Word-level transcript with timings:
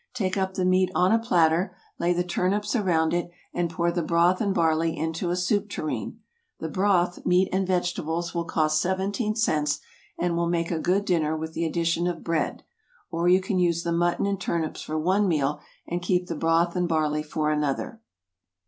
Take 0.15 0.35
up 0.35 0.55
the 0.55 0.65
meat 0.65 0.89
on 0.95 1.11
a 1.11 1.19
platter, 1.19 1.75
lay 1.99 2.11
the 2.11 2.23
turnips 2.23 2.75
around 2.75 3.13
it, 3.13 3.29
and 3.53 3.69
pour 3.69 3.91
the 3.91 4.01
broth 4.01 4.41
and 4.41 4.51
barley 4.51 4.97
into 4.97 5.29
a 5.29 5.35
soup 5.35 5.69
tureen. 5.69 6.21
The 6.59 6.69
broth, 6.69 7.23
meat 7.23 7.49
and 7.51 7.67
vegetables 7.67 8.33
will 8.33 8.45
cost 8.45 8.81
seventeen 8.81 9.35
cents, 9.35 9.79
and 10.17 10.35
will 10.35 10.49
make 10.49 10.71
a 10.71 10.79
good 10.79 11.05
dinner 11.05 11.37
with 11.37 11.53
the 11.53 11.65
addition 11.65 12.07
of 12.07 12.23
bread; 12.23 12.63
or 13.11 13.27
you 13.27 13.41
can 13.41 13.59
use 13.59 13.83
the 13.83 13.91
mutton 13.91 14.25
and 14.25 14.41
turnips 14.41 14.81
for 14.81 14.97
one 14.97 15.27
meal, 15.27 15.59
and 15.87 16.01
keep 16.01 16.25
the 16.25 16.33
broth 16.35 16.75
and 16.75 16.89
barley 16.89 17.21
for 17.21 17.51
another. 17.51 18.01